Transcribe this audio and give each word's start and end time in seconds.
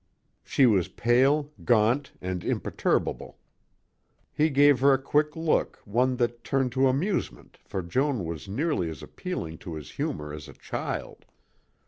She 0.43 0.65
was 0.65 0.87
pale, 0.87 1.51
gaunt, 1.63 2.13
and 2.21 2.43
imperturbable. 2.43 3.37
He 4.33 4.49
gave 4.49 4.79
her 4.79 4.93
a 4.93 4.97
quick 4.99 5.35
look, 5.35 5.77
one 5.85 6.15
that 6.15 6.43
turned 6.43 6.71
to 6.71 6.87
amusement, 6.87 7.59
for 7.63 7.83
Joan 7.83 8.25
was 8.25 8.47
really 8.47 8.89
as 8.89 9.03
appealing 9.03 9.59
to 9.59 9.75
his 9.75 9.91
humor 9.91 10.33
as 10.33 10.47
a 10.47 10.53
child. 10.53 11.25